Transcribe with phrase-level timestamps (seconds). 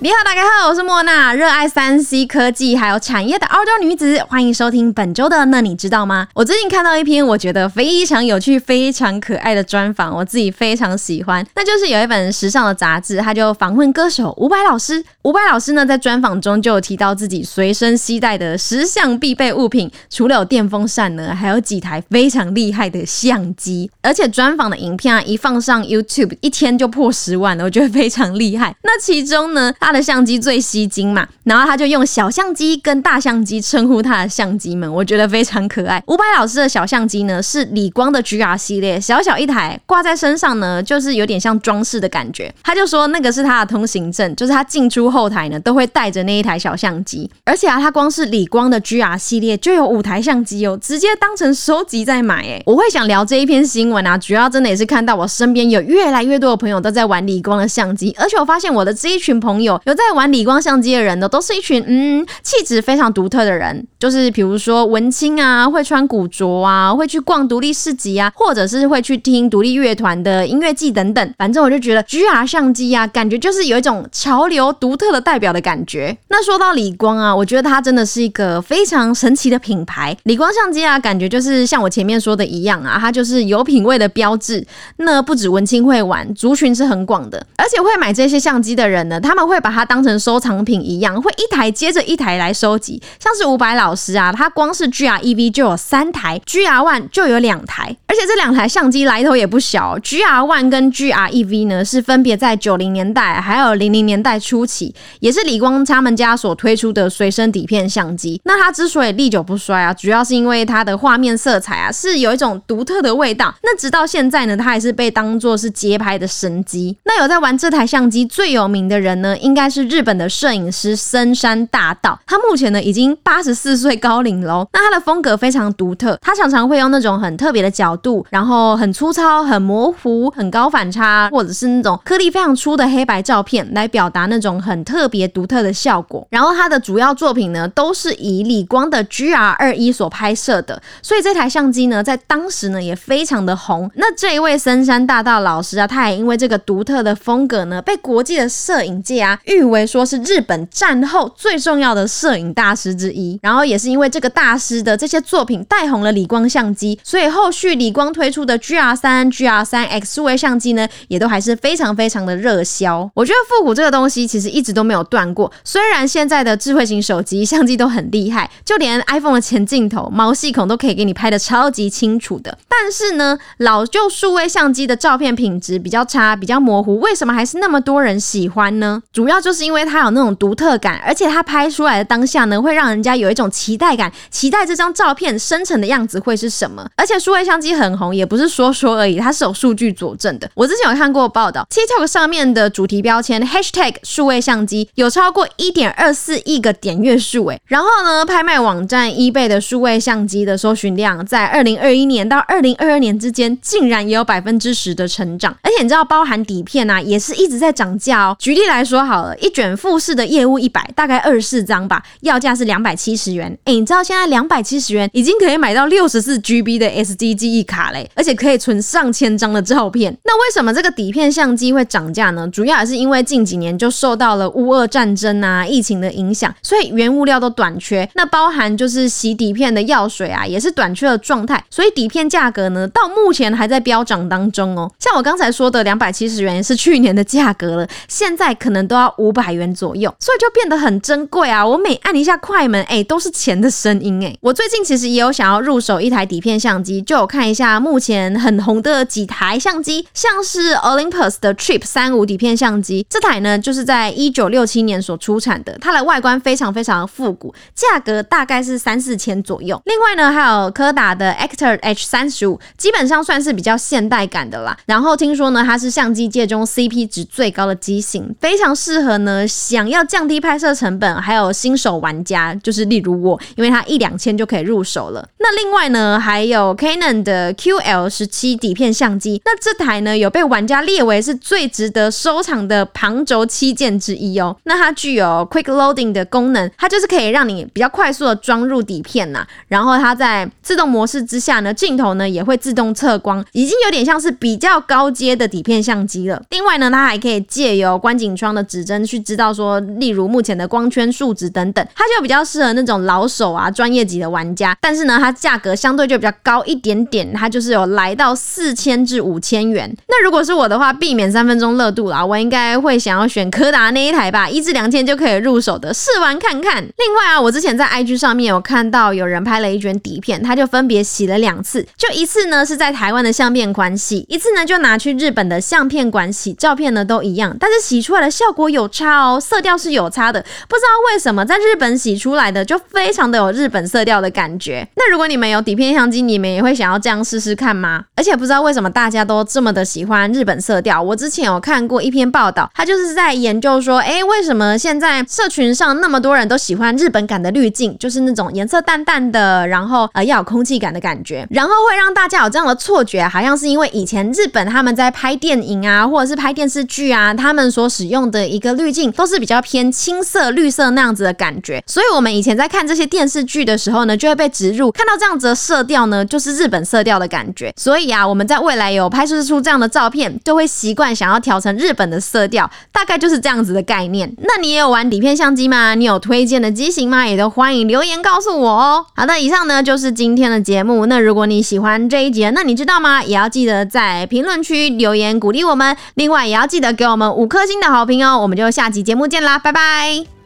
[0.00, 6.28] 你好，大家好，我是莫娜，热爱三 C 科技还有产业的澳洲女子，欢迎收听本周的那你知道吗？
[6.34, 11.44] 我最近看到一篇我觉得非常有趣、非常可爱的专访，我自己非常喜欢。
[11.56, 15.04] 那就是有一本时尚的杂志，他就访问歌手伍佰老师。
[15.22, 23.90] 伍佰老师呢，在专访中就有提到自己随身携带的十项必备物品，除了有电风扇呢，还有几台非常厉害的相机。
[24.00, 28.72] 而且专访的影片啊，一放上 YouTube，一天就破十万了，我觉得非常厉害。
[28.84, 36.02] 那其中呢，他的相机最吸睛嘛，然后他就用小相机跟大相机称呼他的相机们，我觉得非常可爱。
[36.08, 42.54] 伍佰老师的小相机呢是理光的 GR 系列，小小一台挂在身上呢，就是有点像装饰的感觉。
[42.62, 47.30] 他就说那个是他的通行证，就是他进出后台呢都会带着那一台小相机。
[47.44, 52.62] 而且啊，他光是理光的 GR 系列就有五台相机哦，直接当成收集在买诶。
[52.66, 60.02] 我会想聊这一篇新闻啊，主要真的也是看到我身边有越来越多的朋友都在玩理光的相机，而且我发现我的这一群朋友有在。
[60.18, 71.34] 玩理光相机的人呢，都是一群嗯气质非常独特的人，就是比如说文青啊，会穿古着啊，会去逛独立市集啊，或者是会去听独立乐团的音乐季等等。
[71.38, 76.16] 反正我就觉得 GR 相机啊，感觉就是有一种潮流独特的代表的感觉。
[76.30, 80.16] 那说到理光啊，我觉得它真的是一个非常神奇的品牌。
[80.24, 84.66] 理光相机啊，感觉就是像我前面说的一样啊，它就是有品味的标志。
[84.96, 93.02] 那不止文青会玩，族群是很广的，而且会买这些相机的人呢，他们会把把它当成收藏品一样，会一台接着一台来收集。
[93.20, 99.98] 像是伍佰老师啊，他光是 GR EV 就有三台，GR One 就有两台，而且这两台相机来头也不小。
[99.98, 108.40] GR One 跟 GR EV 呢，是分别在九零年代还有零零年代初期，也是理光他们家所推出的随身底片相机。
[108.44, 113.54] 那它之所以历久不衰啊，主要是因为它的画面色彩啊，是有一种独特的味道。
[113.62, 116.96] 那直到现在呢，它还是被当作是街拍的神机。
[117.04, 124.66] 那有在玩这台相机最有名的人呢，应该是日本的摄影师深山大道，他目前呢已经八十四岁高龄喽。
[124.72, 136.26] 那他的风格非常独特，他常常会用那种很特别的角度，然后很粗糙、很模糊、很高反差，或者是那种颗粒非常粗的黑白照片，来表达那种很特别独特的效果。
[136.30, 143.90] 然后他的主要作品呢都是以理光的 GR 二一所拍摄的，所以这台相机呢在当时呢也非常的红。
[143.96, 163.10] 那这一位深山大道老师啊，他也因为这个独特的风格呢，被国际的摄影界啊誉为说是日本战后最重要的摄影大师之一，然后也是因为这个大师的这些作品带红了理光相机，所以后续理光推出的 GR 三、GR 三 X 数位相机呢，也都还是非常非常的热销。
[163.14, 179.02] 我觉得复古这个东西其实一直都没有断过，虽然现在的智慧型手机相机都很厉害，就连 iPhone 的前镜头毛细孔都可以给你拍的超级清楚的，但是呢，老旧数位相机的照片品质比较差，比较模糊，为什么还是那么多人喜欢呢？
[179.12, 186.86] 主要就是因为它有那种独特感，而且它拍出来的当下呢，会让人家有一种期待感，期待这张照片生成的样子会是什么。
[186.96, 190.50] 而且数位相机很红，也不是说说而已，它是有数据佐证的。
[190.54, 205.56] 我之前有看过报道，TikTok 上面的主题标签 Hashtag 数位相机有超过一点二四亿个点阅数，诶，然后呢，拍卖网站 eBay 的数位相机的搜寻量，在二零二一年到二零二二年之间，竟然也有百分之十的成长。
[205.62, 208.36] 而且你知道，包含底片啊，也是一直在涨价哦。
[208.38, 213.56] 举例来说好了，一卷富士的业务一百，大概二十四张吧，要价是两百七十元。
[213.64, 220.16] 哎，你知道现在两百七十元已经可以买到六十四 GB 的 SD 记忆卡嘞，而且可以存上千张的照片。
[220.24, 222.48] 那为什么这个底片相机会涨价呢？
[222.48, 228.08] 主要也是因为近几年就受到了乌俄战争啊、疫情的影响，所以原物料都短缺。
[228.14, 234.90] 那包含就是洗底片的药水啊，也是短缺的状态，所以底片价格呢，到目前还在飙涨当中哦。
[234.98, 241.66] 像我刚才说的两百七十元是去年的价格了，现在可能都要五百元左右，所以就变得很珍贵啊！
[241.66, 244.36] 我每按一下快门，哎，都是钱的声音哎。
[244.40, 259.80] 我最近其实也有想要入手一台底片相机，就有看一下目前很红的几台相机，像是 Olympus 的 Trip 三五底片相机，这台呢就是在一九六七年所出产的，它的外观非常非常的复古，价格大概是三四千左右。
[259.84, 264.76] 另外呢，还有柯达的 Actor H 三十五，基本上算是比较现代感的啦。
[264.86, 275.24] 然后听说呢，它是相机界中 CP 值最高的机型，非常适适合呢想要降低拍摄成本，还有新手玩家，就是例如我，因为它一两千就可以入手了。
[275.38, 279.40] 那另外呢，还有 Canon 的 QL 十七底片相机。
[279.44, 284.56] 那这台呢，有被玩家列为是最值得收藏的旁轴七件之一哦。
[284.64, 289.46] 那它具有 Quick Loading 的功能，它就是可以让你比较快速的装入底片呐。
[289.68, 296.42] 然后它在自动模式之下呢，镜头呢也会自动测光，已经有点像是比较高阶的底片相机了。
[296.50, 304.74] 另外呢，它还可以借由观景窗的指真去知道说，例如目前的光圈数值等等，它就比较适合那种老手啊、专业级的玩家。
[304.80, 309.94] 但是呢，它价格相对就比较高一点点，它就是有来到四千至五千元。
[310.08, 316.82] 那如果是我的话，避免三分钟热度啦，我应该会想要选柯达那一台吧，一至两千就可以入手的，试玩看看。
[316.82, 334.86] 另外啊，我之前在 IG 上面有看到有人拍了一卷底片，他就分别洗了两次，就一次呢是在台湾的相片馆洗，一次呢就拿去日本的相片馆洗，照片呢都一样，但是洗出来的效果有有差哦，色调是有差的，不知道为什么在日本洗出来的就非常的有日本色调的感觉。
[334.96, 338.04] 那如果你们有底片相机，你们也会想要这样试试看吗？
[338.14, 367.72] 而且不知道为什么大家都这么的喜欢日本色调，我之前有看过一篇报道，他就是在研究说，哎，为什么现在社群上那么多人都喜欢日本感的滤镜，就是那种颜色淡淡的，然后呃要有空气感的感觉，然后会让大家有这样的错觉，好像是因为以前日本他们在拍电影啊，或者是拍电视剧啊，他们所使用的一个滤镜都是比较偏青色、绿色那样子的感觉，所以我们以前在看这些电视剧的时候呢，就会被植入看到这样子的色调呢，就是日本色调的感觉。
[367.76, 374.32] 所以啊，我们在未来有拍摄出这样的照片，就会习惯想要调成日本的色调，大概就是这样子的概念。
[374.38, 375.94] 那你也有玩底片相机吗？
[375.94, 377.26] 你有推荐的机型吗？
[377.26, 379.06] 也都欢迎留言告诉我哦。
[379.14, 381.06] 好的，以上呢就是今天的节目。
[381.06, 383.22] 那如果你喜欢这一节，那你知道吗？
[383.22, 385.96] 也要记得在评论区留言鼓励我们。
[386.14, 388.38] 另外，也要记得给我们五颗星的好评哦。
[388.38, 390.37] 我们就下期节目见啦，拜拜。